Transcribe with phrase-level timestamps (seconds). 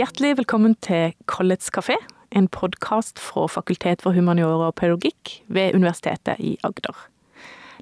[0.00, 1.92] Hjertelig velkommen til Collets kafé,
[2.32, 6.96] en podkast fra Fakultet for humaniora og pedagogikk ved Universitetet i Agder.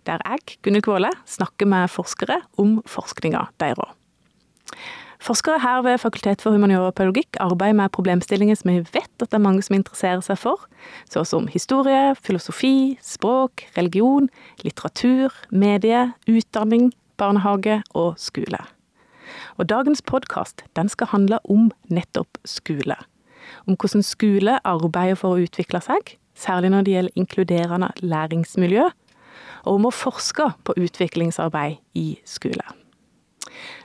[0.08, 3.92] Der jeg, Gunne Kvåle, snakker med forskere om forskninga deres.
[5.22, 9.28] Forskere her ved Fakultet for humaniora og pedagogikk arbeider med problemstillinger som vi vet at
[9.28, 10.64] det er mange som interesserer seg for,
[11.06, 14.26] såsom som historie, filosofi, språk, religion,
[14.66, 18.64] litteratur, medie, utdanning, barnehage og skole.
[19.58, 22.96] Og dagens podkast skal handle om nettopp skole.
[23.66, 28.88] Om hvordan skole arbeider for å utvikle seg, særlig når det gjelder inkluderende læringsmiljø,
[29.66, 32.64] og om å forske på utviklingsarbeid i skole.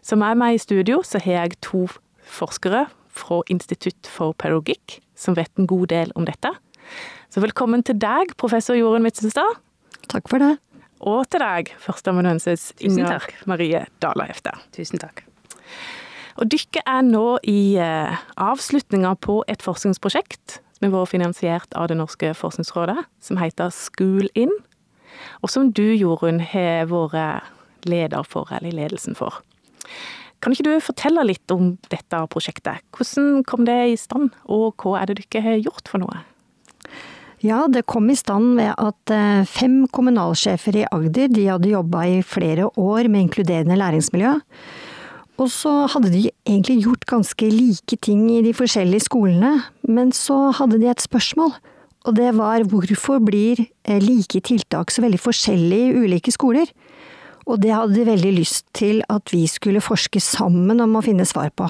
[0.01, 1.87] Som er med i studio, så har jeg to
[2.23, 6.51] forskere fra Institutt for pedagogikk, som vet en god del om dette.
[7.33, 9.59] Så velkommen til deg, professor Jorunn Midtsenstad.
[10.11, 10.55] Takk for det.
[11.03, 14.55] Og til deg, førsteamanuensis Inger Marie Dalahefte.
[14.75, 15.25] Tusen takk.
[16.41, 21.87] Og dere er nå i eh, avslutninga på et forskningsprosjekt som har vært finansiert av
[21.91, 24.51] Det norske forskningsrådet, som heter School In,
[25.45, 27.49] og som du, Jorunn, har vært
[27.87, 29.41] leder for, eller i ledelsen for.
[30.43, 32.83] Kan ikke du fortelle litt om dette prosjektet?
[32.95, 36.23] Hvordan kom det i stand, og hva er det dere har gjort for noe?
[37.43, 42.05] Ja, det kom i stand ved at eh, fem kommunalsjefer i Agder de hadde jobba
[42.07, 44.37] i flere år med inkluderende læringsmiljø.
[45.41, 49.55] Og så hadde de egentlig gjort ganske like ting i de forskjellige skolene,
[49.89, 51.55] men så hadde de et spørsmål.
[52.03, 56.67] Og det var hvorfor blir eh, like tiltak så veldig forskjellige i ulike skoler?
[57.47, 61.25] Og det hadde de veldig lyst til at vi skulle forske sammen om å finne
[61.27, 61.67] svar på.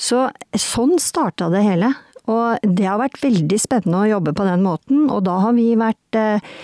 [0.00, 0.28] Så
[0.58, 1.92] sånn starta det hele.
[2.30, 5.72] Og det har vært veldig spennende å jobbe på den måten, og da har vi
[5.78, 6.54] vært eh,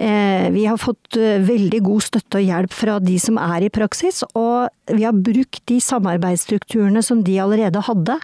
[0.00, 4.22] vi har fått eh, veldig god støtte og hjelp fra de som er i praksis,
[4.32, 8.16] og vi har brukt de samarbeidsstrukturene som de allerede hadde,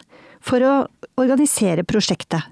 [0.47, 0.75] for å
[1.21, 2.47] organisere prosjektet.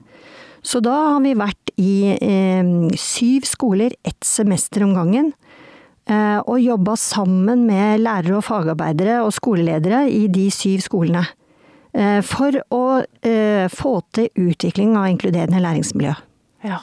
[0.65, 2.69] Så da har vi vært i eh,
[3.01, 5.33] syv skoler ett semester om gangen,
[6.09, 11.27] eh, og jobba sammen med lærere og fagarbeidere og skoleledere i de syv skolene.
[11.95, 12.85] Eh, for å
[13.23, 16.15] eh, få til utvikling av inkluderende læringsmiljø.
[16.67, 16.81] Ja.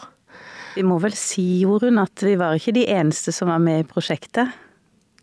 [0.76, 3.88] Vi må vel si, Jorunn, at vi var ikke de eneste som var med i
[3.88, 4.54] prosjektet?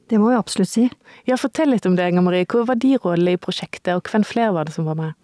[0.08, 0.86] Det må vi absolutt si.
[1.28, 2.48] Ja, Fortell litt om det, Inger Marie.
[2.48, 5.16] Hvor var de rollene i prosjektet, og hvem flere var det som var med?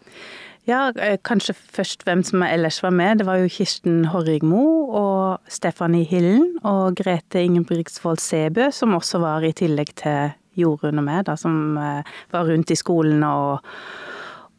[0.68, 3.18] Ja, eh, kanskje først hvem som ellers var med.
[3.20, 4.64] Det var jo Kirsten Horrigmo
[4.96, 11.04] og Stephanie Hillen og Grete Ingebrigtsvold Sebø, som også var i tillegg til Jorunn og
[11.04, 13.74] meg, da, som eh, var rundt i skolene og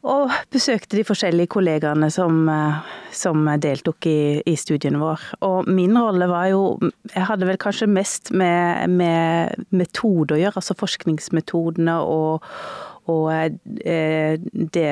[0.05, 5.23] og besøkte de forskjellige kollegaene som, eh, som deltok i, i studien vår.
[5.47, 6.63] Og min rolle var jo
[7.15, 12.45] Jeg hadde vel kanskje mest med, med metode å gjøre, altså forskningsmetodene og,
[13.11, 14.89] og eh, det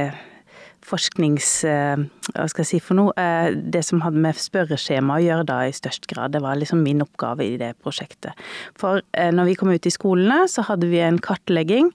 [0.87, 1.49] forsknings...
[1.69, 3.27] Eh, hva skal jeg si for noe?
[3.53, 6.33] Det som hadde med spørreskjema å gjøre da i størst grad.
[6.35, 8.37] Det var liksom min oppgave i det prosjektet.
[8.79, 11.91] For når vi kom ut i skolene, så hadde vi en kartlegging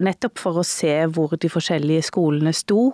[0.00, 2.92] Nettopp for å se hvor de forskjellige skolene sto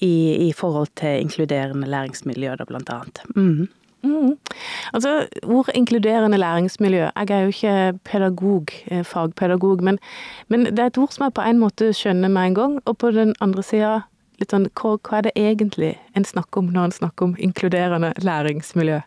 [0.00, 3.20] i, i forhold til inkluderende læringsmiljø, da blant annet.
[3.36, 3.68] Mm.
[4.02, 4.36] Mm.
[4.94, 7.10] Altså, Ord inkluderende læringsmiljø.
[7.16, 9.98] Jeg er jo ikke pedagog, eh, fagpedagog, men,
[10.48, 12.78] men, det er et ord som jeg på en måte skjønner med en gang.
[12.86, 14.00] Og på den andre sida,
[14.40, 18.12] litt sånn, hva, hva, er det egentlig en snakker om når en snakker om inkluderende
[18.24, 19.00] læringsmiljø?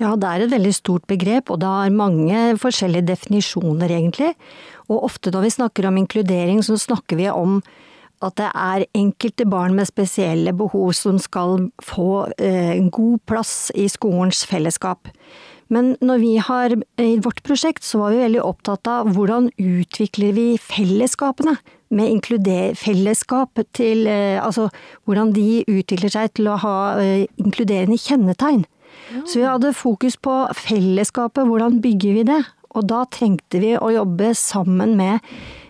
[0.00, 4.32] Ja, det er et veldig stort begrep, og det har mange forskjellige definisjoner, egentlig.
[4.88, 7.58] Og ofte når vi snakker om inkludering, så snakker vi om
[8.24, 13.70] at det er enkelte barn med spesielle behov som skal få eh, en god plass
[13.76, 15.08] i skolens fellesskap.
[15.72, 20.34] Men når vi har i vårt prosjekt, så var vi veldig opptatt av hvordan utvikler
[20.36, 21.56] vi fellesskapene?
[21.90, 22.22] Med
[22.78, 24.68] fellesskap til eh, Altså
[25.04, 28.62] hvordan de utvikler seg til å ha eh, inkluderende kjennetegn.
[29.10, 29.22] Ja.
[29.26, 32.42] Så vi hadde fokus på fellesskapet, hvordan bygger vi det?
[32.78, 35.18] Og da trengte vi å jobbe sammen med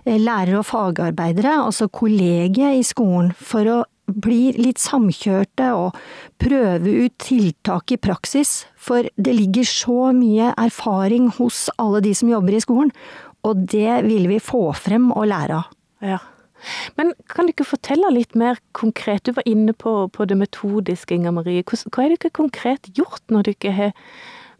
[0.04, 3.78] eh, lærere og fagarbeidere, altså kollegiet i skolen, for å
[4.10, 5.98] bli litt samkjørte og
[6.42, 8.64] prøve ut tiltak i praksis.
[8.76, 12.94] For det ligger så mye erfaring hos alle de som jobber i skolen,
[13.46, 15.76] og det ville vi få frem og lære av.
[16.00, 16.18] Ja.
[16.98, 19.24] Men kan du ikke fortelle litt mer konkret?
[19.24, 21.64] Du var inne på, på det metodiske, Inger Marie.
[21.64, 23.96] Hva, hva er det konkret gjort når du ikke har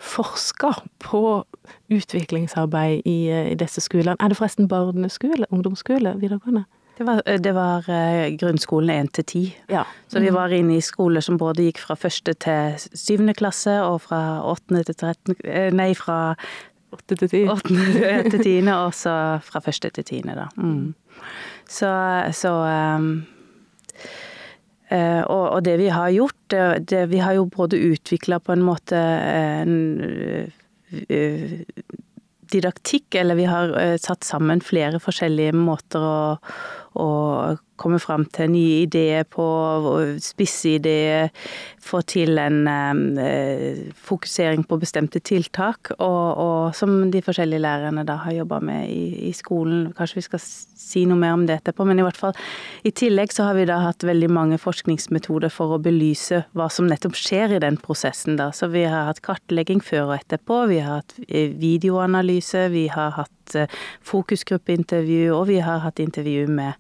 [0.01, 1.45] forska på
[1.93, 4.17] utviklingsarbeid i, i, disse skolene.
[4.21, 6.65] Er det forresten barneskole, ungdomsskole, videregående?
[6.99, 9.43] Det var, det var uh, grunnskolen én til ti.
[9.73, 9.87] Ja.
[10.09, 10.37] Så vi mm.
[10.37, 14.85] var inne i skoler som både gikk fra første til syvende klasse, og fra åttende
[14.89, 16.37] til trettende eh, Nei, fra.
[16.91, 19.13] Åttende til tiende, og så
[19.47, 20.49] fra første til tiende, da.
[20.57, 20.91] Mm.
[21.71, 21.91] Så,
[22.37, 22.55] så
[22.97, 23.13] um,
[24.91, 28.57] Uh, og, og, det vi har gjort, det, det, vi har jo både utvikla på
[28.57, 31.85] en måte en uh,
[32.51, 36.17] didaktikk, eller vi har uh, satt sammen flere forskjellige måter å,
[36.99, 39.45] å komme fram til nye ideer på,
[40.21, 41.31] spisse ideer,
[41.81, 42.59] få til en
[43.21, 48.91] eh, fokusering på bestemte tiltak, og, og, som de forskjellige lærerne da har jobba med
[48.93, 49.89] i, i, skolen.
[49.97, 52.37] Kanskje vi skal si noe mer om det etterpå, men i hvert fall
[52.85, 56.91] i tillegg så har vi da hatt veldig mange forskningsmetoder for å belyse hva som
[56.91, 58.51] nettopp skjer i den prosessen da.
[58.53, 63.17] Så vi har hatt kartlegging før og etterpå, vi har hatt eh, videoanalyse, vi har
[63.17, 66.73] hatt eh, fokusgruppeintervju, og vi har hatt intervju med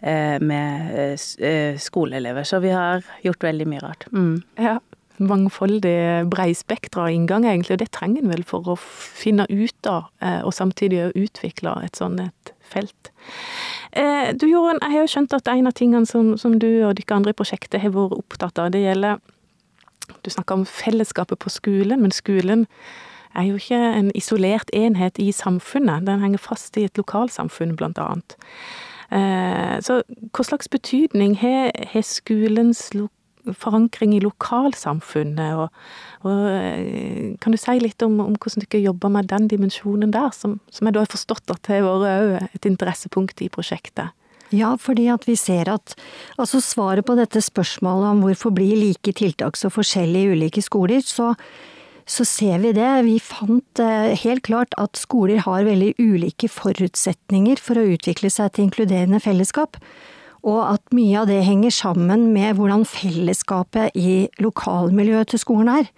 [0.00, 0.92] Eh, med
[1.38, 2.44] eh, skoleelever.
[2.44, 4.04] Så vi har gjort veldig mye rart.
[4.12, 4.42] Mm.
[4.60, 4.78] Ja,
[5.16, 7.74] mangfoldig, breispektra inngang, egentlig.
[7.74, 10.10] Og det trenger en vel for å finne ut av,
[10.44, 13.10] og samtidig utvikle et sånt et felt.
[14.36, 17.16] Du Jorunn, jeg har jo skjønt at en av tingene som, som du og dere
[17.16, 19.22] andre i prosjektet har vært opptatt av, det gjelder
[20.22, 22.66] Du snakker om fellesskapet på skolen, men skolen
[23.36, 26.06] er jo ikke en isolert enhet i samfunnet.
[26.08, 28.38] Den henger fast i et lokalsamfunn, blant annet.
[29.14, 30.00] Eh, så
[30.34, 32.88] hva slags betydning har, har skolens
[33.54, 35.68] forankring i lokalsamfunnet, og,
[36.26, 40.32] og, eh, kan du si litt om, om hvordan dere jobber med den dimensjonen der,
[40.34, 44.10] som, som jeg da har forstått at har vært et interessepunkt i prosjektet?
[44.54, 45.96] Ja, fordi at vi ser at
[46.38, 51.02] altså svaret på dette spørsmålet om hvorfor blir like tiltak så forskjellige i ulike skoler,
[51.02, 51.32] så
[52.06, 52.90] så ser vi det.
[53.06, 58.54] Vi fant eh, helt klart at skoler har veldig ulike forutsetninger for å utvikle seg
[58.54, 59.80] til inkluderende fellesskap.
[60.46, 65.88] Og at mye av det henger sammen med hvordan fellesskapet i lokalmiljøet til skolen er.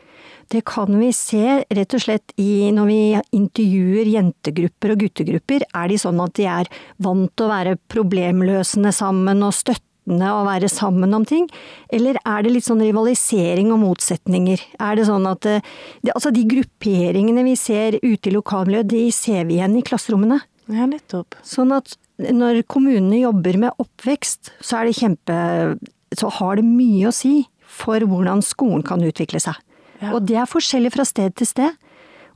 [0.48, 3.00] Det kan vi se rett og slett i når vi
[3.36, 5.66] intervjuer jentegrupper og guttegrupper.
[5.76, 6.70] Er de sånn at de er
[7.04, 11.48] vant til å være problemløsende sammen og støtte støttende å være sammen om ting,
[11.92, 14.60] eller er det litt sånn rivalisering og motsetninger?
[14.80, 15.60] Er det sånn at eh,
[16.02, 20.40] det, Altså, de grupperingene vi ser ute i lokalmiljøet, de ser vi igjen i klasserommene.
[20.68, 21.36] Ja, nettopp.
[21.42, 25.78] Sånn at når kommunene jobber med oppvekst, så er det kjempe
[26.16, 29.54] Så har det mye å si for hvordan skolen kan utvikle seg.
[30.00, 30.14] Ja.
[30.14, 31.76] Og det er forskjellig fra sted til sted.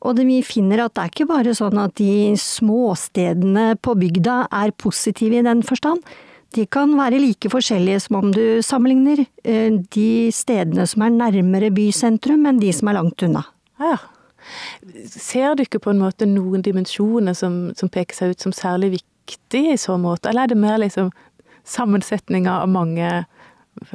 [0.02, 4.74] Og vi finner at det er ikke bare sånn at de småstedene på bygda er
[4.76, 6.04] positive i den forstand
[6.56, 11.72] de kan være like forskjellige som om du sammenligner eh, de stedene som er nærmere
[11.74, 13.44] bysentrum enn de som er langt unna.
[13.80, 13.96] Ja.
[15.06, 18.96] Ser du ikke på en måte noen dimensjoner som, som peker seg ut som særlig
[18.98, 21.12] viktige i så måte, eller er det mer liksom
[21.68, 23.10] sammensetninga av mange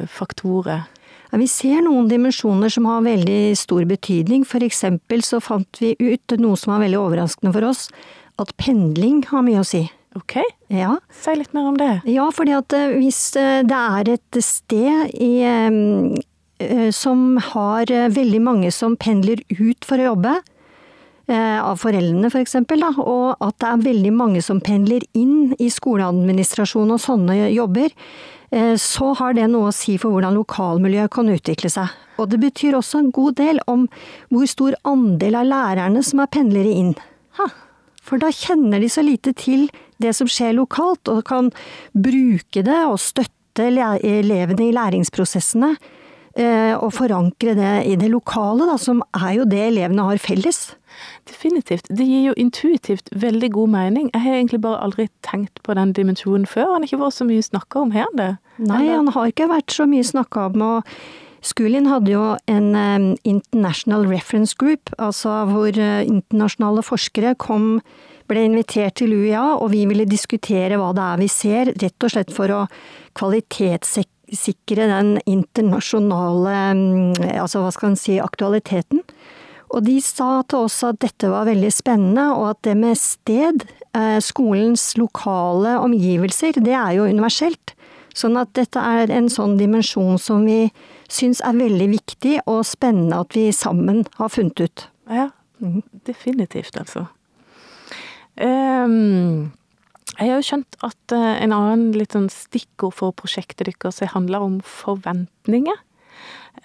[0.08, 0.88] faktorer?
[1.32, 4.46] Ja, vi ser noen dimensjoner som har veldig stor betydning.
[4.48, 7.90] For eksempel så fant vi ut noe som var veldig overraskende for oss,
[8.40, 9.84] at pendling har mye å si.
[10.18, 10.40] Ok,
[10.74, 10.96] ja.
[11.14, 12.02] si litt mer om det.
[12.10, 18.40] Ja, fordi at eh, hvis eh, det er et sted i, eh, som har veldig
[18.42, 20.38] mange som pendler ut for å jobbe,
[21.28, 26.94] av foreldrene f.eks., for og at det er veldig mange som pendler inn i skoleadministrasjon
[26.96, 27.92] og sånne jobber,
[28.80, 31.92] så har det noe å si for hvordan lokalmiljøet kan utvikle seg.
[32.16, 33.90] Og det betyr også en god del om
[34.32, 36.96] hvor stor andel av lærerne som er pendlere inn.
[38.08, 39.68] For da kjenner de så lite til
[40.04, 41.52] det som skjer lokalt, og kan
[41.94, 45.76] bruke det og støtte elevene i læringsprosessene.
[46.38, 50.76] Eh, og forankre det i det lokale, da, som er jo det elevene har felles.
[51.30, 51.90] Definitivt.
[51.90, 54.10] Det gir jo intuitivt veldig god mening.
[54.14, 56.76] Jeg har egentlig bare aldri tenkt på den dimensjonen før.
[56.76, 58.36] Han har ikke vært så mye snakka om her, det.
[58.62, 60.62] Nei, han har ikke vært så mye snakka om.
[60.62, 61.00] og
[61.46, 67.80] Skulin hadde jo en um, International Reference Group, altså hvor uh, internasjonale forskere kom
[68.28, 72.14] ble invitert til UiA, og vi ville diskutere hva det er vi ser, rett og
[72.14, 72.62] slett for å
[73.18, 79.04] kvalitetssikre den internasjonale mm, altså hva skal en si, aktualiteten.
[79.76, 83.66] Og de sa til oss at dette var veldig spennende, og at det med sted,
[83.98, 87.74] eh, skolens lokale omgivelser, det er jo universelt.
[88.18, 90.72] Sånn at dette er en sånn dimensjon som vi
[91.12, 94.88] syns er veldig viktig og spennende at vi sammen har funnet ut.
[95.12, 95.30] Ja,
[96.08, 97.08] definitivt, altså.
[98.38, 99.54] Um,
[100.18, 104.46] jeg har jo skjønt at uh, en annen litt sånn stikkord for prosjektet deres handler
[104.46, 105.84] om forventninger.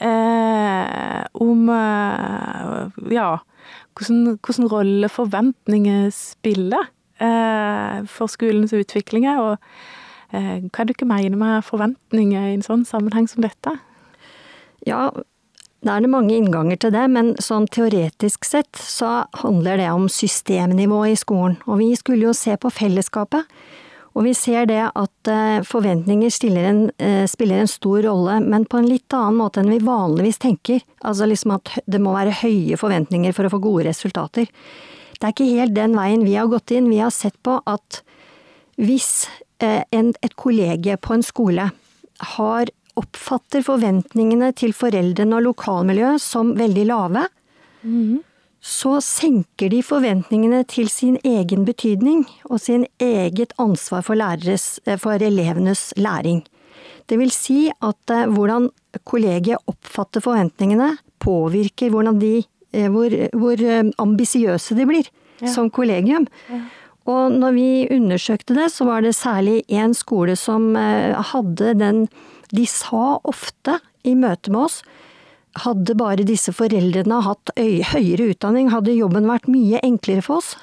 [0.00, 3.28] Uh, om uh, ja,
[3.96, 6.90] hvordan, hvordan, rolle forventninger spiller
[8.10, 9.28] for skolens utvikling.
[9.38, 9.52] Og
[10.32, 13.76] hva er det du mener med forventninger i en sånn sammenheng som dette?
[14.88, 15.04] Ja,
[15.82, 20.06] da er det mange innganger til det, men sånn teoretisk sett så handler det om
[20.10, 21.56] systemnivå i skolen.
[21.66, 23.48] Og vi skulle jo se på fellesskapet.
[24.12, 28.78] Og vi ser det at eh, forventninger en, eh, spiller en stor rolle, men på
[28.78, 30.84] en litt annen måte enn vi vanligvis tenker.
[31.02, 34.46] Altså liksom at det må være høye forventninger for å få gode resultater.
[35.16, 36.92] Det er ikke helt den veien vi har gått inn.
[36.92, 38.02] Vi har sett på at
[38.76, 39.26] hvis
[39.64, 41.70] eh, en, et kollege på en skole
[42.36, 47.26] har oppfatter forventningene til foreldrene og lokalmiljøet som veldig lave,
[47.82, 48.20] mm
[48.62, 54.98] så senker de forventningene til sin egen betydning og sin eget ansvar for, læreres, eh,
[55.02, 56.44] for elevenes læring.
[57.10, 58.70] Det vil si at eh, hvordan
[59.02, 63.56] kollegiet oppfatter forventningene, påvirker de, eh, hvor, hvor
[63.98, 65.50] ambisiøse de blir ja.
[65.50, 66.28] som kollegium.
[66.48, 66.62] Ja.
[67.10, 72.06] Og når vi undersøkte det, så var det særlig én skole som hadde den
[72.52, 74.82] De sa ofte i møte med oss
[75.60, 80.54] hadde bare disse foreldrene hatt høyere utdanning, hadde jobben vært mye enklere for oss.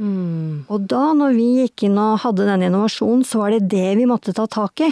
[0.00, 0.64] Mm.
[0.72, 4.08] Og da, når vi gikk inn og hadde denne innovasjonen, så var det det vi
[4.08, 4.88] måtte ta tak i.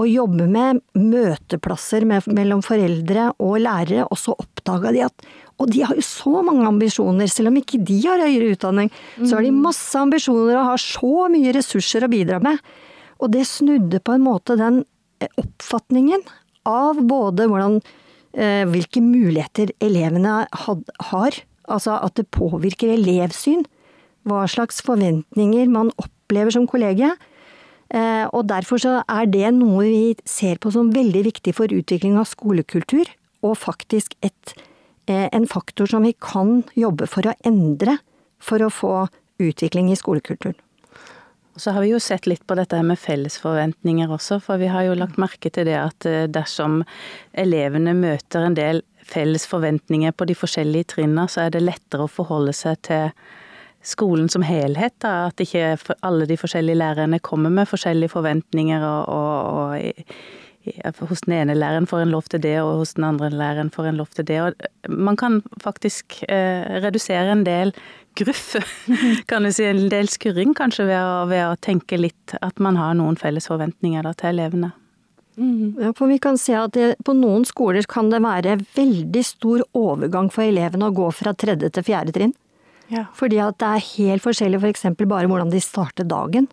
[0.00, 5.30] Å jobbe med møteplasser med, mellom foreldre og lærere, og så oppdaga de at
[5.60, 8.88] Og de har jo så mange ambisjoner, selv om ikke de har høyere utdanning.
[9.18, 9.26] Mm.
[9.28, 9.58] Så har de mm.
[9.60, 12.56] masse ambisjoner og har så mye ressurser å bidra med.
[13.20, 14.80] Og det snudde på en måte den
[15.40, 16.22] oppfatningen
[16.68, 17.80] av både hvordan
[18.30, 20.44] Eh, hvilke muligheter elevene
[21.10, 21.38] har.
[21.70, 23.64] Altså at det påvirker elevsyn.
[24.28, 27.10] Hva slags forventninger man opplever som kollegie.
[27.90, 32.20] Eh, og derfor så er det noe vi ser på som veldig viktig for utvikling
[32.20, 33.08] av skolekultur,
[33.42, 34.54] og faktisk et,
[35.08, 37.98] eh, en faktor som vi kan jobbe for å endre
[38.38, 39.08] for å få
[39.40, 40.54] utvikling i skolekulturen.
[41.60, 44.96] Så har vi jo sett litt på dette med fellesforventninger også, for vi har jo
[44.96, 46.80] lagt merke til det at eh, dersom
[47.36, 52.12] elevene møter en del felles forventninger på de forskjellige trinna, så er det lettere å
[52.12, 53.10] forholde seg til
[53.84, 54.96] skolen som helhet.
[55.02, 55.30] Da.
[55.30, 55.74] At ikke
[56.06, 60.08] alle de forskjellige lærerne kommer med forskjellige forventninger og, og,
[60.84, 63.72] og hos den ene læreren får en lov til det, og hos den andre læreren
[63.72, 64.40] får en lov til det.
[64.44, 67.74] Og man kan faktisk eh, redusere en del
[68.18, 68.56] gruff,
[69.30, 69.66] kan du si.
[69.68, 73.48] En del skurring kanskje ved å, ved å, tenke litt at man har noen felles
[73.50, 74.72] forventninger da, til elevene.
[75.40, 75.76] Mm.
[75.80, 79.62] Ja, for vi kan se at det, På noen skoler kan det være veldig stor
[79.78, 82.34] overgang for elevene å gå fra tredje til fjerde trinn.
[82.90, 83.06] Ja.
[83.14, 84.88] Fordi at det er helt forskjellig f.eks.
[84.90, 86.50] For bare hvordan de starter dagen.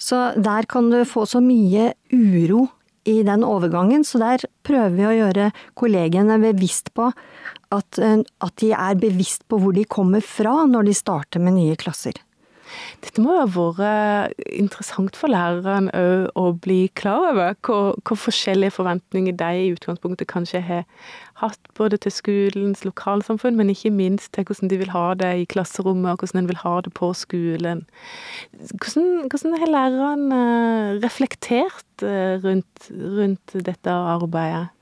[0.00, 2.66] Så der kan du få så mye uro
[3.06, 7.12] i den overgangen, så der prøver vi å gjøre kollegene bevisst på
[7.74, 11.58] at, eh, at de er bevisst på hvor de kommer fra når de starter med
[11.58, 12.20] nye klasser.
[13.04, 13.46] Dette må jo ha
[13.76, 19.70] vært interessant for læreren òg å bli klar over hvor, hvor, forskjellige forventninger de i
[19.74, 20.84] utgangspunktet kanskje har
[21.42, 25.48] hatt både til skolens lokalsamfunn, men ikke minst til hvordan de vil ha det i
[25.52, 27.84] klasserommet, og hvordan en vil ha det på skolen.
[28.72, 34.72] Hvordan, hvordan har læreren eh, reflektert eh, rundt, rundt dette arbeidet?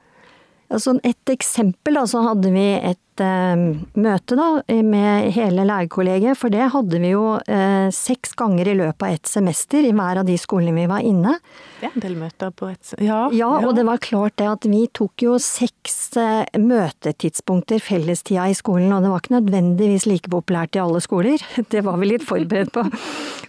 [0.73, 3.65] Altså et eksempel, da, så hadde vi et eh,
[4.01, 4.47] møte da,
[4.83, 6.39] med hele lærerkollegiet.
[6.41, 10.23] For det hadde vi jo eh, seks ganger i løpet av ett semester i hver
[10.23, 11.37] av de skolene vi var inne.
[11.81, 14.67] Det er en del møter på et ja, ja, og det var klart det at
[14.71, 18.93] vi tok jo seks eh, møtetidspunkter fellestida i skolen.
[18.97, 21.45] Og det var ikke nødvendigvis like populært i alle skoler.
[21.75, 22.87] Det var vi litt forberedt på.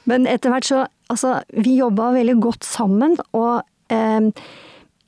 [0.10, 3.12] Men etter hvert så Altså, vi jobba veldig godt sammen.
[3.38, 3.62] og
[3.94, 4.32] eh,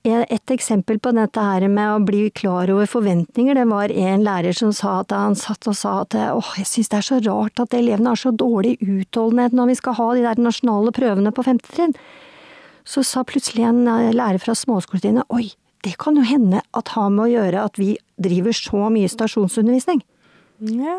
[0.06, 4.56] et eksempel på dette her med å bli klar over forventninger, det var en lærer
[4.56, 7.60] som sa at han satt og sa at åh, jeg synes det er så rart
[7.64, 11.46] at elevene har så dårlig utholdenhet når vi skal ha de der nasjonale prøvene på
[11.48, 11.96] femte trinn.
[12.88, 15.50] Så sa plutselig en eh, lærer fra småskoletrinnet oi,
[15.84, 20.02] det kan jo hende at har med å gjøre at vi driver så mye stasjonsundervisning.
[20.58, 20.98] Ja.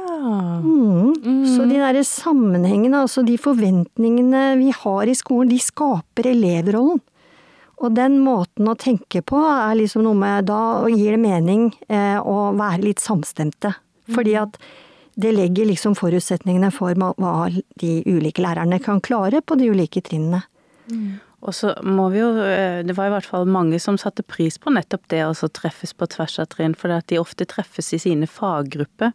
[0.62, 1.14] Mm.
[1.19, 1.47] Mm.
[1.50, 7.00] Så de derre sammenhengene, altså de forventningene vi har i skolen, de skaper elevrollen.
[7.78, 12.18] Og den måten å tenke på er liksom noe med Da gir det mening eh,
[12.18, 13.75] å være litt samstemte.
[14.11, 14.42] Fordi mm.
[14.42, 14.58] at
[15.18, 17.49] det legger liksom forutsetningene for hva
[17.80, 20.44] de ulike lærerne kan klare på de ulike trinnene.
[20.90, 21.18] Mm.
[21.47, 24.59] Og så må vi jo eh, Det var i hvert fall mange som satte pris
[24.59, 28.26] på nettopp det å treffes på tvers av trinn, for de ofte treffes i sine
[28.26, 29.12] faggrupper.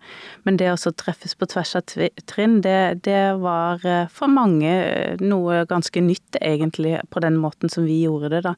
[0.48, 1.84] Men det å treffes på tvers av
[2.30, 7.72] trinn, det, det, var eh, for mange eh, noe ganske nytt, egentlig, på den måten
[7.72, 8.56] som vi gjorde det, da.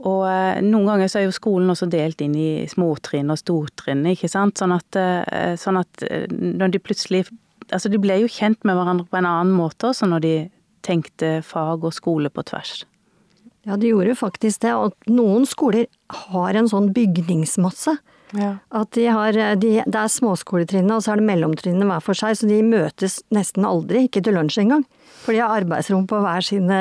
[0.00, 0.24] Og
[0.64, 4.56] noen ganger så er jo skolen også delt inn i småtrinn og stortrinn, ikke sant.
[4.56, 4.96] Sånn at,
[5.60, 7.26] sånn at når de plutselig
[7.70, 10.32] Altså de ble jo kjent med hverandre på en annen måte også når de
[10.86, 12.84] tenkte fag og skole på tvers.
[13.68, 14.72] Ja, de gjorde faktisk det.
[14.76, 15.88] Og noen skoler
[16.30, 17.98] har en sånn bygningsmasse
[18.30, 18.60] Ja.
[18.70, 22.36] At de har, de, Det er småskoletrinnet, og så er det mellomtrinnet hver for seg,
[22.38, 24.84] så de møtes nesten aldri, ikke til lunsj engang.
[25.24, 26.78] For de har arbeidsrom på hver sine,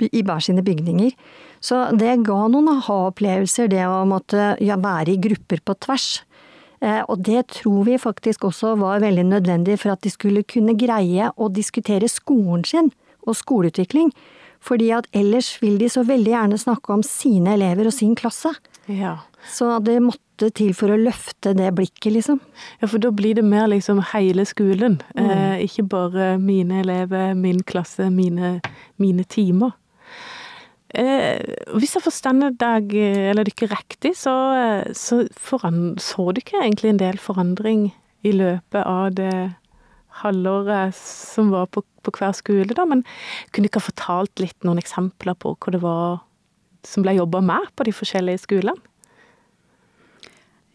[0.00, 1.12] i hver sine bygninger.
[1.60, 6.08] Så det ga noen aha-opplevelser, det å måtte ja, være i grupper på tvers.
[6.80, 10.78] Eh, og det tror vi faktisk også var veldig nødvendig for at de skulle kunne
[10.80, 12.88] greie å diskutere skolen sin
[13.26, 14.12] og skoleutvikling.
[14.60, 18.52] Fordi at ellers vil de så veldig gjerne snakke om sine elever og sin klasse.
[18.92, 19.16] Ja.
[19.48, 22.40] Så det måtte til for å løfte det blikket, liksom.
[22.80, 24.98] Ja, for da blir det mer liksom hele skolen.
[25.16, 25.30] Mm.
[25.30, 28.58] Eh, ikke bare mine elever, min klasse, mine,
[29.00, 29.72] mine timer.
[30.90, 31.40] Eh,
[31.78, 32.92] hvis jeg forstår deg,
[33.30, 34.34] eller ikke riktig, så,
[34.92, 37.90] så, så du ikke egentlig en del forandring
[38.26, 39.34] i løpet av det
[40.22, 42.86] halvåret som var på, på, hver skole, da.
[42.88, 43.04] Men
[43.50, 46.20] kunne du ikke ha fortalt litt noen eksempler på hva det var
[46.86, 48.78] som ble jobba med på de forskjellige skolene?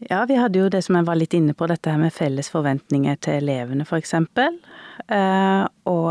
[0.06, 2.52] Ja, vi hadde jo det som jeg var litt inne på, dette her med felles
[2.52, 4.14] forventninger til elevene, f.eks.
[4.20, 6.10] Eh, og,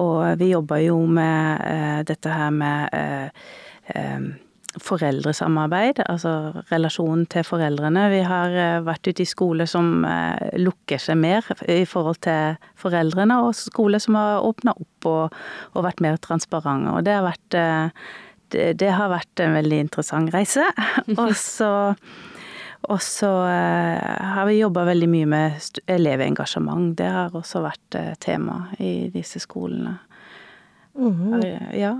[0.00, 3.46] og vi jobba jo med eh, dette her med eh,
[3.94, 4.45] eh
[4.82, 8.06] foreldresamarbeid, altså relasjonen til foreldrene.
[8.12, 12.56] Vi har eh, vært ute i skoler som eh, lukker seg mer i forhold til
[12.80, 15.36] foreldrene, og skoler som har åpna opp og,
[15.72, 16.92] og, vært mer transparente.
[16.92, 18.06] Og det har vært, eh,
[18.54, 20.64] det, det har vært en veldig interessant reise.
[21.16, 21.72] Og så
[22.86, 26.92] og så har vi jobba veldig mye med elevengasjement.
[26.94, 29.96] Det har også vært tema i disse skolene.
[30.94, 31.74] Mm -hmm.
[31.74, 31.96] Ja.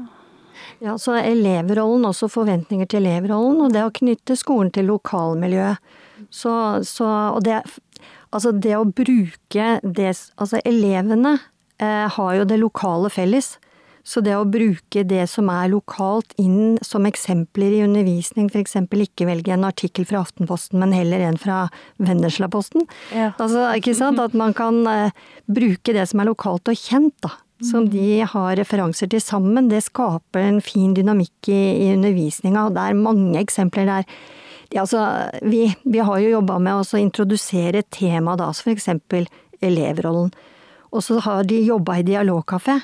[0.85, 5.95] Ja, så elevrollen, også forventninger til elevrollen, og det å knytte skolen til lokalmiljøet.
[6.33, 6.53] Så,
[6.89, 7.61] så Og det
[8.35, 11.37] Altså det å bruke det Altså elevene
[11.81, 13.57] eh, har jo det lokale felles.
[14.07, 18.77] Så det å bruke det som er lokalt inn som eksempler i undervisning, f.eks.
[18.87, 21.65] ikke velge en artikkel fra Aftenposten, men heller en fra
[21.99, 22.87] Vennesla-posten.
[23.11, 23.33] Ja.
[23.35, 24.23] Altså, ikke sant?
[24.23, 27.35] At man kan eh, bruke det som er lokalt og kjent, da
[27.65, 32.69] som de har referanser til sammen, det skaper en fin dynamikk i, i undervisninga.
[32.75, 34.11] Det er mange eksempler der.
[34.69, 35.01] De, altså,
[35.47, 39.29] vi, vi, har jo jobba med å introdusere et tema, da, for eksempel
[39.65, 40.35] elevrollen.
[40.93, 42.77] Og så har de jobba i dialogkafé.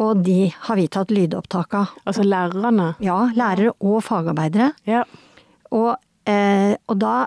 [0.00, 1.90] Og de har vi tatt lydopptak av.
[2.08, 2.94] Altså lærerne?
[3.04, 4.70] Ja, lærere og fagarbeidere.
[4.88, 5.02] Ja.
[5.74, 5.96] Og,
[6.30, 7.26] eh, og da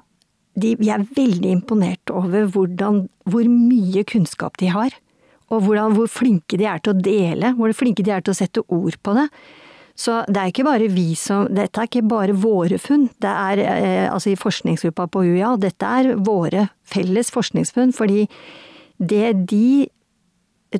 [0.53, 4.93] de, Vi er veldig imponert over hvordan, hvor mye kunnskap de har
[5.53, 8.39] og hvordan, hvor flinke de er til å dele, hvor flinke de er til å
[8.39, 9.27] sette ord på det.
[9.93, 13.07] Så det er ikke bare vi som Dette er ikke bare våre funn.
[13.21, 17.93] Det er eh, altså i forskningsgruppa på UiA, dette er våre felles forskningsfunn.
[17.93, 18.25] Fordi
[18.97, 19.89] det de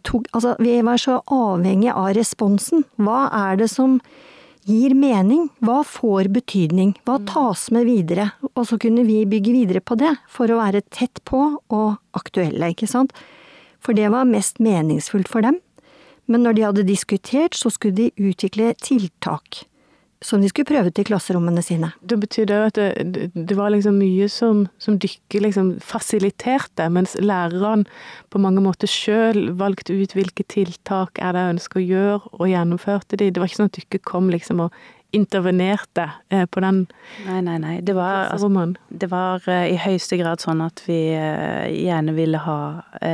[0.01, 2.81] tok Altså, vi var så avhengig av responsen.
[2.97, 3.99] Hva er det som
[4.65, 5.51] gir mening?
[5.61, 6.95] Hva får betydning?
[7.05, 7.27] Hva mm.
[7.29, 8.31] tas med videre?
[8.55, 12.71] Og så kunne vi bygge videre på det, for å være tett på og aktuelle,
[12.73, 13.13] ikke sant
[13.83, 15.59] for det var mest meningsfullt for dem.
[16.31, 19.65] Men når de hadde diskutert, så skulle de utvikle tiltak
[20.23, 21.89] som de skulle prøve til klasserommene sine.
[21.99, 27.17] Det betyr det at det, det var liksom mye som, som dere liksom fasiliterte, mens
[27.19, 27.83] lærerne
[28.31, 32.51] på mange måter sjøl valgte ut hvilke tiltak er det jeg ønsker å gjøre, og
[32.53, 33.31] gjennomførte de.
[33.31, 34.83] Det var ikke sånn at dere kom liksom og
[35.13, 36.85] intervenerte eh, på den
[37.27, 37.73] Nei, nei, nei.
[37.85, 38.49] Det var, altså,
[38.89, 42.57] det var eh, i høyeste grad sånn at vi eh, gjerne ville ha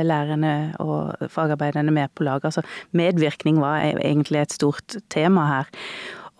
[0.06, 2.44] lærerne og fagarbeiderne med på lag.
[2.46, 2.64] Altså
[2.96, 5.70] medvirkning var e-, egentlig et stort tema her.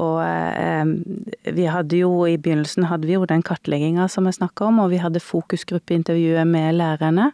[0.01, 4.71] Og eh, vi hadde jo i begynnelsen hadde vi jo den kartlegginga som jeg snakka
[4.71, 7.31] om, og vi hadde fokusgruppeintervjuet med lærerne.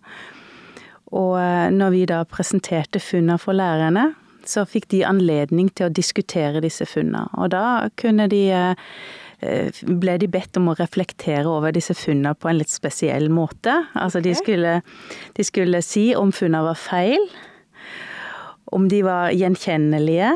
[1.15, 1.39] Og
[1.71, 4.09] når vi da presenterte funnene for lærerne,
[4.51, 7.27] så fikk de anledning til å diskutere disse funnene.
[7.41, 12.51] Og da kunne de eh, ble de bedt om å reflektere over disse funnene på
[12.51, 13.75] en litt spesiell måte.
[13.95, 14.81] Altså de skulle,
[15.37, 17.29] de skulle si om funnene var feil,
[18.75, 20.33] om de var gjenkjennelige,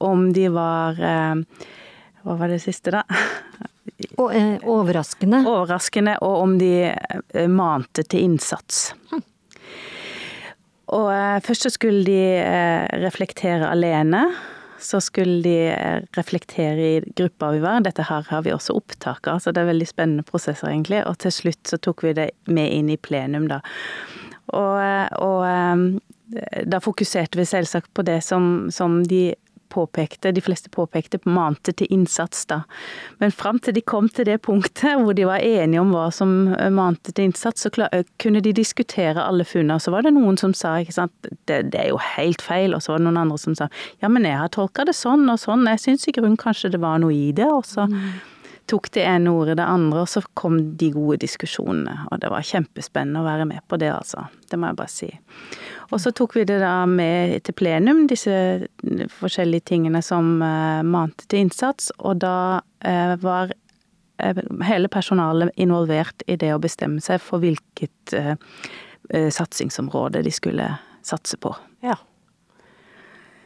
[0.00, 1.66] om de var eh,
[2.20, 3.00] Hva var det siste, da?
[4.20, 5.38] Eh, overraskende.
[5.48, 6.90] Overraskende, og om de
[7.48, 8.90] mante til innsats.
[9.08, 9.24] Hm.
[10.96, 14.24] Og eh, først så skulle de eh, reflektere alene.
[14.80, 17.84] Så skulle de eh, reflektere i gruppa vi var.
[17.86, 21.04] Dette her har vi også opptak av, så det er veldig spennende prosesser, egentlig.
[21.06, 23.60] Og til slutt så tok vi det med inn i plenum, da.
[24.50, 24.80] Og,
[25.22, 26.00] og
[26.66, 29.28] da fokuserte vi selvsagt på det som, som de
[29.70, 32.62] påpekte, de fleste påpekte, mante til innsats, da.
[33.22, 36.52] Men fram til de kom til det punktet hvor de var enige om hva som
[36.54, 39.80] eh, mante til innsats, så eh, kunne de diskutere alle funnene.
[39.80, 41.14] Så var det noen som sa ikke sant,
[41.48, 43.70] det, det, er jo helt feil, og så var det noen andre som sa
[44.02, 46.82] ja, men jeg har tolka det sånn og sånn, jeg syns i grunnen kanskje det
[46.82, 47.48] var noe i det.
[47.50, 48.29] Og så mm.
[48.70, 52.06] Tok det ene ordet det andre, og så kom de gode diskusjonene.
[52.10, 54.26] Og det var kjempespennende å være med på det, altså.
[54.50, 55.08] Det må jeg bare si.
[55.90, 58.34] Og så tok vi det da med til plenum, disse
[59.18, 61.90] forskjellige tingene som uh, mante til innsats.
[61.98, 68.16] Og da uh, var uh, hele personalet involvert i det å bestemme seg for hvilket
[69.10, 70.66] satsingsområde de skulle
[71.02, 71.50] satse på.
[71.82, 71.96] Ja.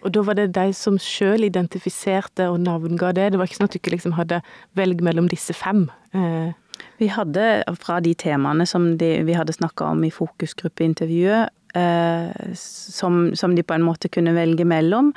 [0.04, 3.30] Og da var det de som sjøl identifiserte og navnga det?
[3.32, 4.42] Det var ikke sånn at du ikke liksom hadde
[4.76, 5.86] velg mellom disse fem?
[6.12, 6.52] Eh.
[7.00, 13.34] Vi hadde fra de temaene som de, vi hadde snakka om i fokusgruppeintervjuet, eh, som,
[13.38, 15.12] som, de på en måte kunne velge mellom.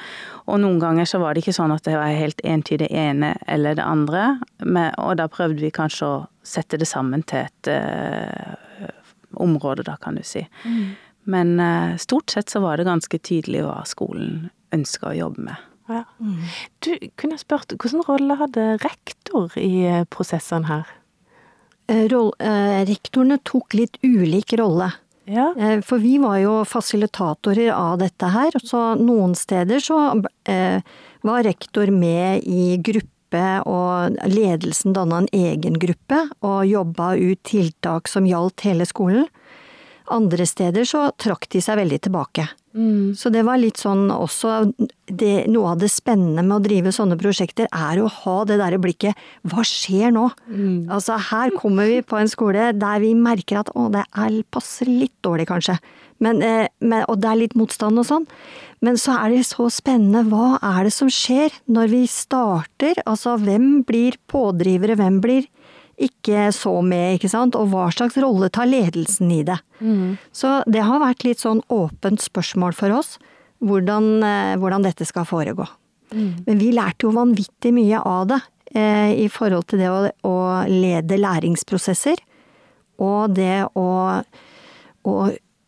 [0.48, 3.36] Og noen ganger så var det ikke sånn at det var helt entydig det ene
[3.48, 4.38] eller det andre.
[4.64, 8.88] Men, og da prøvde vi kanskje å sette det sammen til et uh,
[9.36, 10.46] område, da, kan du si.
[10.64, 10.96] Mm.
[11.28, 15.66] Men uh, stort sett så var det ganske tydelig hva skolen ønska å jobbe med.
[15.88, 16.04] Ja.
[16.84, 20.96] Du, kunne jeg spurt, hvilken rolle hadde rektor i eh, prosessene her?
[21.88, 24.92] Eh, roll, eh, rektorene tok litt ulik rolle.
[25.28, 25.54] Ja.
[25.60, 30.00] Eh, for vi var jo fasilitatorer av dette her, så noen steder så
[30.48, 30.84] eh,
[31.28, 33.14] var rektor med i gruppe
[33.68, 39.28] og ledelsen danna en egen gruppe og jobba ut tiltak som gjaldt hele skolen.
[40.14, 42.48] Andre steder så trakk de seg veldig tilbake.
[42.78, 43.16] Mm.
[43.18, 44.68] Så det var litt sånn også
[45.10, 48.78] det, Noe av det spennende med å drive sånne prosjekter er å ha det derre
[48.78, 49.18] blikket
[49.50, 50.28] Hva skjer nå?
[50.46, 50.92] Mm.
[50.94, 54.92] Altså her kommer vi på en skole der vi merker at å, det er, passer
[54.92, 55.80] litt dårlig kanskje.
[56.22, 58.30] Men, eh, men, og det er litt motstand og sånn.
[58.86, 60.28] Men så er det så spennende.
[60.30, 63.02] Hva er det som skjer når vi starter?
[63.10, 65.48] Altså hvem blir pådrivere, hvem blir
[65.98, 69.58] ikke så med, ikke sant, og hva slags rolle tar ledelsen i det.
[69.82, 70.18] Mm.
[70.36, 73.16] Så det har vært litt sånn åpent spørsmål for oss,
[73.66, 75.66] hvordan, eh, hvordan dette skal foregå.
[76.14, 76.46] Mm.
[76.46, 78.40] Men vi lærte jo vanvittig mye av det
[78.78, 80.38] eh, i forhold til det å, å,
[80.70, 82.22] lede læringsprosesser,
[83.02, 83.90] og det å,
[85.06, 85.16] å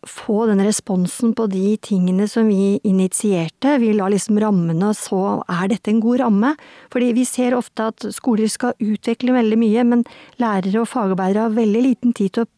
[0.10, 3.78] få den responsen på de tingene som vi initierte.
[3.82, 6.54] Vi la liksom rammene, og så er dette en god ramme.
[6.94, 10.04] Fordi vi ser ofte at skoler skal utvikle veldig mye, men
[10.42, 12.52] lærere og fagarbeidere har veldig liten tid til å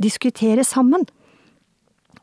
[0.00, 1.06] diskutere sammen.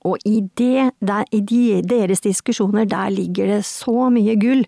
[0.08, 4.64] Og i, det, der, i de, deres diskusjoner, der ligger det så mye gull.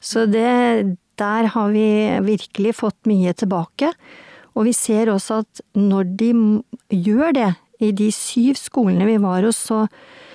[0.00, 1.86] Så det, der har vi
[2.26, 3.92] virkelig fått mye tilbake.
[4.56, 6.30] Og vi ser også at når de
[6.90, 9.86] gjør det, i de syv skolene vi var hos, så,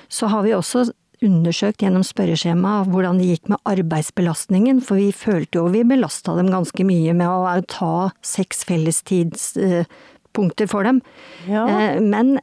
[0.10, 0.88] så har vi også
[1.26, 6.50] undersøkt gjennom spørreskjema hvordan det gikk med arbeidsbelastningen, for vi følte jo vi belasta dem
[6.54, 11.02] ganske mye med å ta seks fellestidspunkter for dem.
[11.50, 11.64] Ja.
[11.70, 12.40] Eh, men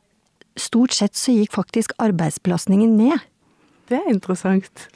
[0.59, 3.19] stort sett så gikk faktisk arbeidsbelastningen ned.
[3.91, 4.89] Det er interessant.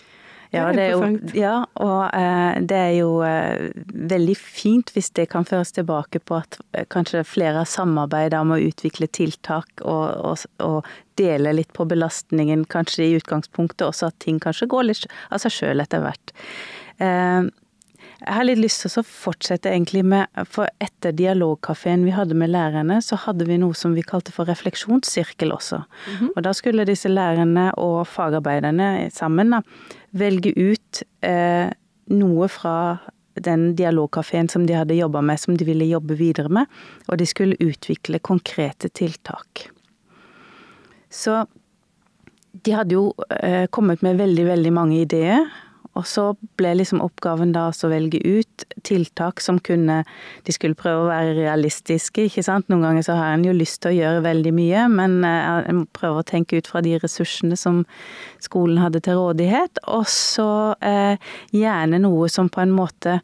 [0.54, 3.72] Ja, det er jo, ja og eh, det er jo eh,
[4.12, 8.54] veldig fint hvis det kan føres tilbake på at eh, kanskje flere har samarbeida om
[8.54, 14.18] å utvikle tiltak og, og, og, dele litt på belastningen, kanskje i utgangspunktet også at
[14.20, 16.34] ting kanskje går litt av seg sjøl etter hvert.
[17.00, 17.48] Eh,
[18.16, 22.50] jeg har litt lyst til å fortsette egentlig med For etter dialogkafeen vi hadde med
[22.54, 25.82] lærerne, så hadde vi noe som vi kalte for refleksjonssirkel også.
[25.84, 26.30] Mm -hmm.
[26.36, 29.60] Og da skulle disse lærerne og fagarbeiderne sammen da,
[30.18, 31.68] velge ut eh,
[32.12, 32.76] noe fra
[33.36, 36.70] den dialogkafeen som de hadde jobba med, som de ville jobbe videre med.
[37.10, 39.68] Og de skulle utvikle konkrete tiltak.
[41.12, 41.44] Så
[42.64, 45.44] de hadde jo eh, kommet med veldig, veldig mange ideer.
[45.96, 46.26] Og så
[46.60, 50.02] ble liksom oppgaven da å velge ut tiltak som kunne
[50.46, 52.68] De skulle prøve å være realistiske, ikke sant.
[52.70, 55.84] Noen ganger så har en jo lyst til å gjøre veldig mye, men eh, en
[55.96, 57.84] prøver å tenke ut fra de ressursene som
[58.44, 59.82] skolen hadde til rådighet.
[59.96, 60.50] Og så
[60.84, 61.16] eh,
[61.56, 63.20] gjerne noe som på en måte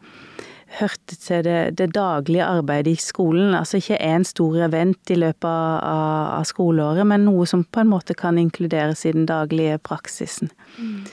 [0.79, 3.55] hørte til det, det, daglige arbeidet i skolen.
[3.55, 7.93] Altså ikke en stor event i løpet av, av, skoleåret, men noe som på en
[7.93, 10.53] måte kan inkluderes i den daglige praksisen.
[10.79, 11.05] Mm.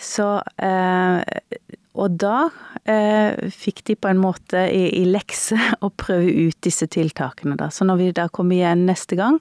[0.00, 1.20] Så eh,
[2.00, 2.48] Og da
[2.88, 7.68] eh, fikk de på en måte i, i lekse å prøve ut disse tiltakene, da.
[7.74, 9.40] Så når vi da kom igjen neste gang,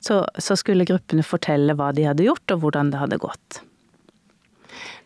[0.00, 3.62] så, så skulle gruppene fortelle hva de hadde gjort, og hvordan det hadde gått.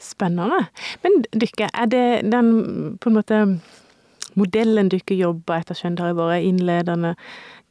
[0.02, 0.66] Spennende.
[1.02, 2.52] Men dere, er det den
[3.00, 3.40] på en måte
[4.38, 7.14] modellen dere jobber etter, skjønner dere, vært innledende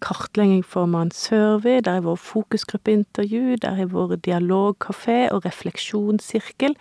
[0.02, 6.76] kartlegging form av en survey, der har vært fokusgruppeintervju, der har vært dialogkafé og refleksjonssirkel.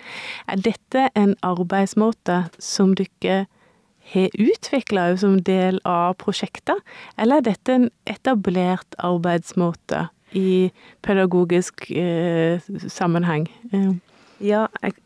[0.48, 3.44] Er dette en arbeidsmåte som dere
[4.11, 6.80] har utvikla som del av prosjektet,
[7.18, 10.70] eller er dette en etablert arbeidsmåte i
[11.06, 13.48] pedagogisk eh, sammenheng?
[14.40, 14.96] Ja, jeg,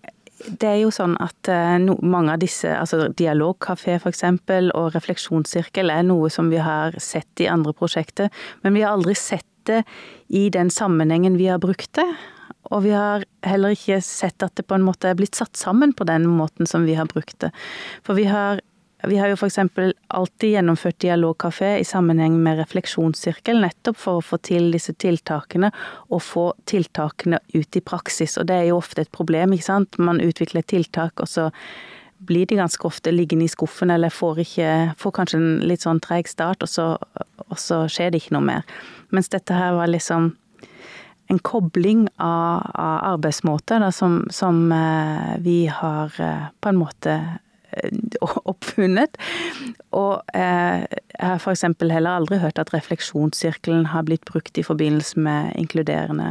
[0.49, 4.25] det er jo sånn at eh, no, mange av disse, altså dialogkafé f.eks.
[4.77, 8.31] og refleksjonssirkel er noe som vi har sett i andre prosjekter,
[8.63, 9.83] men vi har aldri sett det
[10.29, 12.07] i den sammenhengen vi har brukt det.
[12.73, 15.93] Og vi har heller ikke sett at det på en måte er blitt satt sammen
[15.97, 17.51] på den måten som vi har brukt det.
[18.05, 18.61] For vi har
[19.09, 19.59] vi har jo f.eks.
[20.09, 25.73] alltid gjennomført dialogkafé i sammenheng med refleksjonssirkel, nettopp for å få til disse tiltakene,
[26.11, 28.39] og få tiltakene ut i praksis.
[28.41, 29.99] Og det er jo ofte et problem, ikke sant.
[29.99, 31.51] Man utvikler tiltak, og så
[32.25, 36.01] blir de ganske ofte liggende i skuffen, eller får, ikke, får kanskje en litt sånn
[36.05, 36.87] treg start, og så,
[37.49, 38.65] og så skjer det ikke noe mer.
[39.15, 40.33] Mens dette her var liksom
[41.33, 47.17] en kobling av, av arbeidsmåter da, som, som, eh, vi har eh, på en måte
[48.53, 49.19] oppfunnet.
[49.97, 51.67] Og eh, jeg har f.eks.
[51.83, 56.31] heller aldri hørt at refleksjonssirkelen har blitt brukt i forbindelse med inkluderende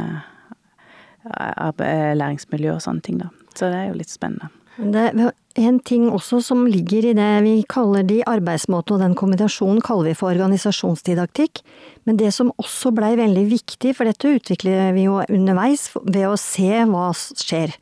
[1.30, 3.32] eh, læringsmiljø og sånne ting, da.
[3.54, 4.50] Så det er jo litt spennende.
[4.74, 5.28] Det er
[5.62, 10.10] en ting også som ligger i det vi kaller de arbeidsmåte, og den kombinasjonen kaller
[10.10, 11.62] vi for organisasjonsdidaktikk.
[12.08, 16.34] Men det som også blei veldig viktig, for dette utvikler vi jo underveis ved å
[16.40, 17.76] se hva skjer.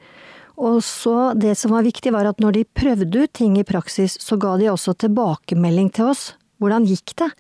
[0.62, 4.14] Og så det som var viktig var at når de prøvde ut ting i praksis,
[4.22, 6.33] så ga de også tilbakemelding til oss.
[6.62, 7.33] Hvordan gikk det?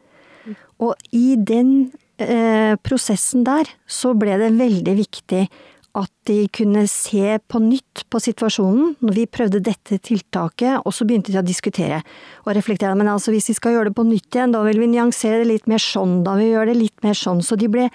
[0.82, 5.44] Og i den eh, prosessen der, så ble det veldig viktig
[5.92, 11.04] at de kunne se på nytt på situasjonen når vi prøvde dette tiltaket, og så
[11.04, 12.00] begynte de å diskutere
[12.46, 12.96] og reflektere.
[12.96, 15.50] Men altså hvis vi skal gjøre det på nytt igjen, da vil vi nyansere det
[15.50, 17.44] litt mer sånn, da vil vi gjøre det litt mer sånn.
[17.44, 17.90] Så de ble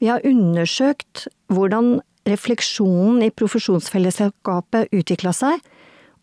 [0.00, 5.60] Vi har undersøkt hvordan refleksjonen i profesjonsfellesskapet utvikla seg.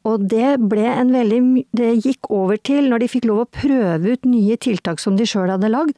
[0.07, 4.15] Og det ble en veldig Det gikk over til, når de fikk lov å prøve
[4.15, 5.95] ut nye tiltak som de sjøl hadde lagd,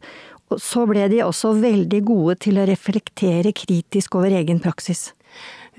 [0.57, 5.11] så ble de også veldig gode til å reflektere kritisk over egen praksis.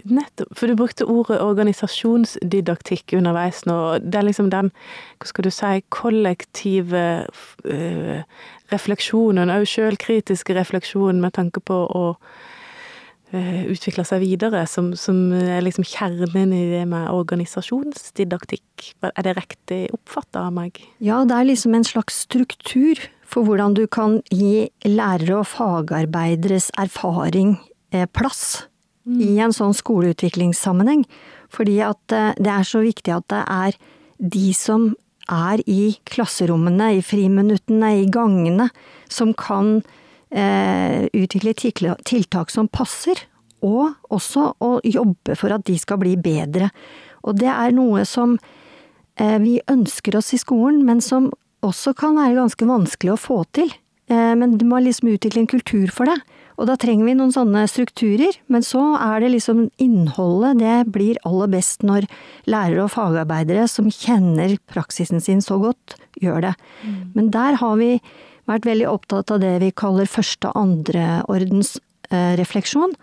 [0.06, 0.52] Nettopp.
[0.56, 3.98] For du brukte ordet organisasjonsdidaktikk underveis nå.
[4.00, 4.70] Det er liksom den,
[5.18, 7.02] hva skal du si, kollektive
[7.66, 8.22] øh,
[8.72, 12.04] refleksjonen, òg sjølkritiske refleksjonen med tanke på å
[13.30, 18.90] utvikle seg videre, som, som, er liksom kjernen i det med organisasjonsdidaktikk.
[19.06, 20.80] Er det riktig oppfatta av meg?
[20.98, 22.98] Ja, det er liksom en slags struktur
[23.30, 27.54] for hvordan du kan gi lærere og fagarbeideres erfaring
[27.94, 28.64] eh, plass
[29.06, 29.20] mm.
[29.22, 31.04] i en sånn skoleutviklingssammenheng.
[31.54, 33.78] Fordi at eh, det er så viktig at det er
[34.20, 34.90] de som
[35.30, 38.66] er i klasserommene, i friminuttene, i gangene,
[39.10, 39.96] som kan eh,
[40.30, 41.54] utvikle
[42.06, 43.18] tiltak som passer,
[43.66, 46.70] og også å jobbe for at de skal bli bedre.
[47.26, 48.36] Og det er noe som
[49.20, 51.30] eh, vi ønsker oss i skolen, men som
[51.66, 53.72] også kan være ganske vanskelig å få til.
[54.10, 56.16] Eh, men du må liksom utvikle en kultur for det.
[56.60, 61.20] Og da trenger vi noen sånne strukturer, men så er det liksom innholdet, det blir
[61.28, 62.04] aller best når
[62.50, 66.52] lærere og fagarbeidere som kjenner praksisen sin så godt, gjør det.
[66.84, 66.98] Mm.
[67.14, 67.94] Men der har vi
[68.50, 71.76] vært veldig opptatt av det vi kaller første- og andreordens
[72.10, 72.94] eh, refleksjon,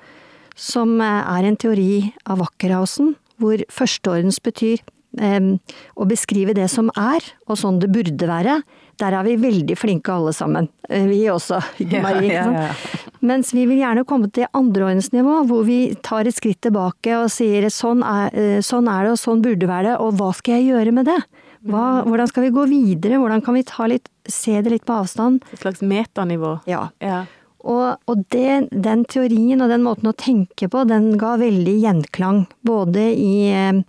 [0.58, 4.82] som eh, er en teori av Wackerhausen, hvor førsteordens betyr
[5.22, 5.54] eh,
[5.96, 8.62] å beskrive det som er, og sånn det burde være.
[8.98, 10.72] Der er vi veldig flinke alle sammen.
[10.90, 11.60] Vi også,
[12.06, 12.34] Marie.
[12.34, 13.04] Ja, ja, ja.
[13.22, 17.66] Mens vi vil gjerne komme til andreordensnivå, hvor vi tar et skritt tilbake og sier
[17.74, 20.96] sånn er, sånn er det, og sånn burde være det, og hva skal jeg gjøre
[20.98, 21.18] med det?
[21.65, 25.43] Hva, hvordan skal vi gå videre, hvordan kan vi litt, se det litt på avstand?
[25.54, 26.60] Et slags metanivå?
[26.70, 26.89] Ja.
[27.02, 27.26] ja.
[27.67, 32.46] Og, og det, den teorien og den måten å tenke på, den ga veldig gjenklang.
[32.67, 33.82] Både i eh,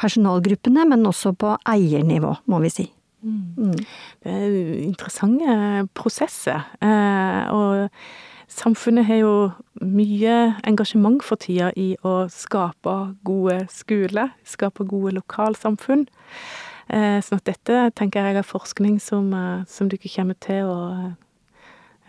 [0.00, 2.88] personalgruppene, men også på eiernivå, må vi si.
[3.22, 3.42] Mm.
[3.56, 3.74] Mm.
[4.24, 5.56] Det er interessante
[5.98, 6.64] prosesser.
[6.82, 9.34] Eh, og samfunnet har jo
[9.82, 10.38] mye
[10.68, 16.06] engasjement for tida i å skape gode skoler, skape gode lokalsamfunn.
[16.90, 20.66] Eh, sånn at dette tenker jeg er forskning som, eh, som du ikke kommer til
[20.66, 20.80] å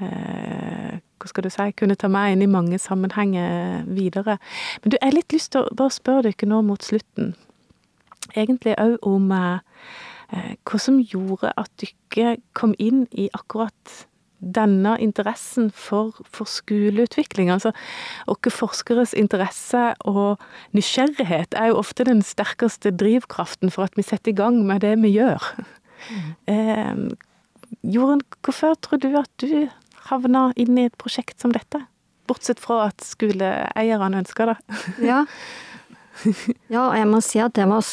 [0.01, 4.39] eh, Hva skal du si Kunne ta meg inn i mange sammenhenger videre.
[4.83, 7.35] Men du, jeg har litt lyst til å bare spørre dere nå mot slutten.
[8.35, 14.07] Egentlig òg om hva som gjorde at dere kom inn i akkurat
[14.43, 17.51] denne interessen for, for skoleutvikling.
[17.53, 17.73] Altså,
[18.27, 20.41] våre forskeres interesse og
[20.75, 24.95] nysgjerrighet er jo ofte den sterkeste drivkraften for at vi setter i gang med det
[25.03, 25.43] vi gjør.
[26.09, 26.29] Mm.
[26.51, 26.95] Eh,
[27.95, 29.67] Jorunn, hvorfor tror du at du
[30.09, 31.85] havna inn i et prosjekt som dette?
[32.27, 34.57] Bortsett fra at skoleeierne ønsker det.
[35.09, 35.23] ja.
[36.71, 37.83] ja, jeg må si at det var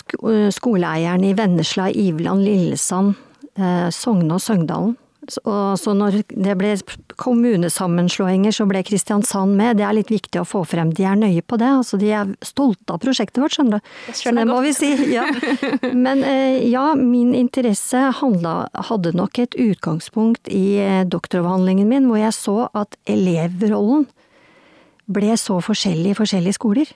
[0.55, 3.15] skoleeieren i Vennesla, Iveland, Lillesand,
[3.57, 4.99] eh, Sogne og Søgndalen
[5.45, 6.73] Og så når det ble
[7.21, 9.79] kommunesammenslåinger, så ble Kristiansand med.
[9.81, 10.93] Det er litt viktig å få frem.
[10.97, 11.71] De er nøye på det.
[11.81, 13.91] Altså, de er stolte av prosjektet vårt, skjønner du.
[14.09, 14.93] Det skjønner jeg må vi si.
[15.11, 15.27] Ja.
[16.07, 18.55] Men eh, ja, min interesse handla,
[18.91, 24.09] hadde nok et utgangspunkt i eh, doktoravhandlingen min, hvor jeg så at elevrollen
[25.11, 26.91] ble så forskjellig i forskjellige skoler.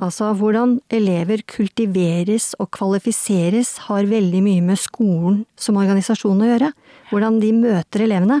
[0.00, 6.70] Altså hvordan elever kultiveres og kvalifiseres har veldig mye med skolen som organisasjon å gjøre.
[7.10, 8.40] Hvordan de møter elevene.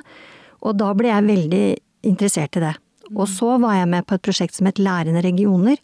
[0.64, 1.66] Og da ble jeg veldig
[2.08, 2.72] interessert i det.
[3.12, 5.76] Og så var jeg med på et prosjekt som het Lærende regioner,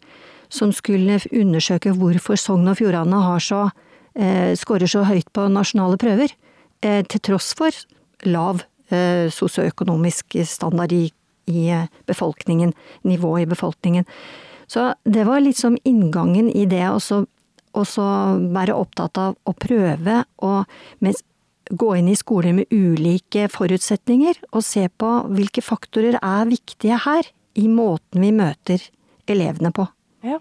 [0.51, 3.69] som skulle undersøke hvorfor Sogn og Fjordane har så,
[4.15, 6.33] eh, skårer så høyt på nasjonale prøver.
[6.81, 7.69] Eh, til tross for
[8.25, 11.11] lav eh, sosioøkonomisk standard i,
[11.47, 12.73] i eh, befolkningen,
[13.05, 14.05] nivå i befolkningen.
[14.71, 16.99] Så det var liksom inngangen i det å
[18.55, 20.53] være opptatt av å prøve å
[21.71, 27.27] gå inn i skoler med ulike forutsetninger, og se på hvilke faktorer er viktige her,
[27.59, 28.83] i måten vi møter
[29.27, 29.85] elevene på.
[30.23, 30.39] Ja.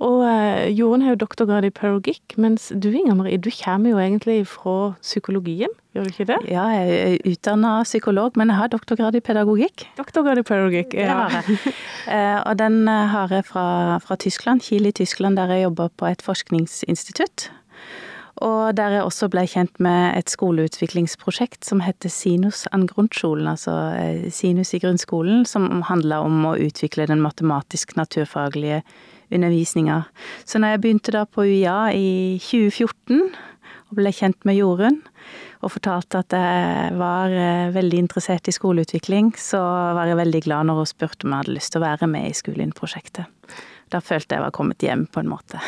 [0.00, 4.00] Og uh, Jorunn har jo doktorgrad i pedagogikk, mens du Inger Marie, du kommer jo
[4.00, 6.40] egentlig fra psykologien, gjør du ikke det?
[6.50, 9.86] Ja, jeg er utdanna psykolog, men jeg har doktorgrad i pedagogikk.
[10.00, 11.06] Doktorgrad i pedagogikk, ja.
[11.06, 11.76] Det har jeg.
[12.08, 13.66] uh, og den eh, har jeg fra,
[14.02, 17.50] fra Tyskland, Kiel i Tyskland, der jeg jobber på et forskningsinstitutt.
[18.40, 23.74] Og der jeg også ble kjent med et skoleutviklingsprosjekt som heter Sinus an Grundschulen, altså
[24.32, 28.80] Sinus i grunnskolen, som handla om å utvikle den matematisk-naturfaglige
[29.34, 30.02] undervisninga.
[30.44, 32.10] Så når jeg begynte da på UiA i
[32.42, 33.30] 2014
[33.90, 35.00] og ble kjent med Jorunn,
[35.60, 39.60] og fortalte at jeg var eh, veldig interessert i skoleutvikling, så
[39.96, 42.30] var jeg veldig glad når hun spurte om jeg hadde lyst til å være med
[42.30, 43.58] i Skolen-prosjektet.
[43.90, 45.60] Da følte jeg var kommet hjem, på en måte.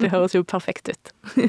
[0.00, 1.12] Det høres jo perfekt ut.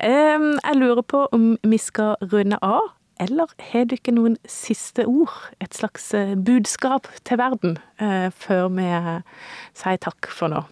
[0.00, 2.88] jeg lurer på om vi skal runde av
[3.22, 8.86] eller har dere noen siste ord, et slags eh, budskap til verden, eh, før vi
[8.90, 9.20] eh,
[9.76, 10.64] sier takk for nå?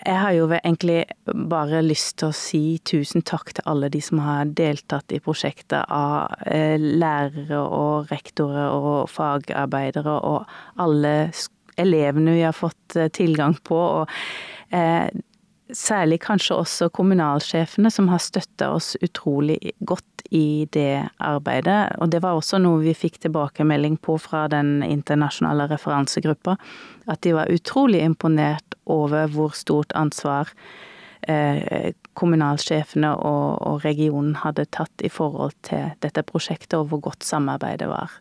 [0.00, 4.22] Jeg har jo egentlig bare lyst til å si tusen takk til alle de som
[4.24, 6.32] har deltatt i prosjektet av
[6.80, 10.48] lærere og rektorer og fagarbeidere og
[10.80, 11.12] alle
[11.76, 13.76] elevene vi har fått tilgang på.
[13.76, 15.20] og
[15.76, 21.96] Særlig kanskje også kommunalsjefene som har støtta oss utrolig godt i det arbeidet.
[21.98, 26.56] Og det var også noe vi fikk tilbakemelding på fra den internasjonale referansegruppa.
[27.10, 30.50] At de var utrolig imponert over hvor stort ansvar
[31.28, 37.26] eh, kommunalsjefene og, og regionen hadde tatt i forhold til dette prosjektet, og hvor godt
[37.26, 38.14] samarbeidet var.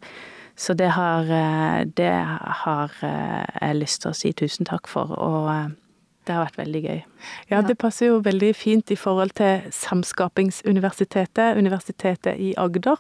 [0.60, 2.14] Så det har, eh, det
[2.66, 5.14] har eh, jeg lyst til å si tusen takk for.
[5.18, 5.78] og
[6.27, 7.01] det har vært veldig gøy.
[7.49, 12.99] Ja, det passer jo veldig fint i forhold til Samskapingsuniversitetet, Universitetet i Agder.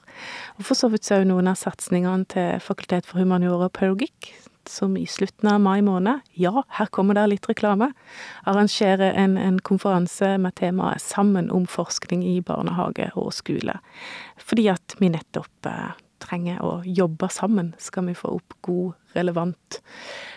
[0.57, 3.75] Og for så vidt så er jo noen av satsingene til Fakultet for humaniora og
[3.77, 4.31] pedagogikk,
[4.69, 7.89] som i slutten av mai måned, ja, her kommer det litt reklame,
[8.49, 13.79] arrangerer en, en konferanse med temaet 'Sammen om forskning i barnehage og skole'.
[14.37, 19.81] Fordi at vi nettopp eh, trenger å jobbe sammen, skal vi få opp god, relevant,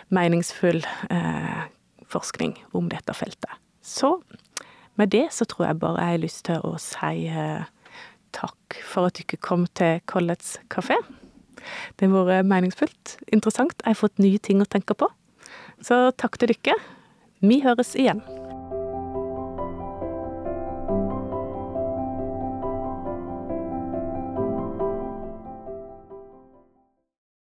[0.08, 1.68] meningsfull eh,
[2.12, 3.51] forskning om dette feltet.
[3.83, 4.18] Så
[5.01, 7.64] med det så tror jeg bare jeg har lyst til å si eh,
[8.37, 10.98] takk for at dere kom til Collets kafé.
[11.96, 13.75] Det har vært meningsfullt, interessant.
[13.85, 15.09] Jeg har fått nye ting å tenke på.
[15.83, 16.79] Så takk til dere.
[17.42, 18.22] Vi høres igjen.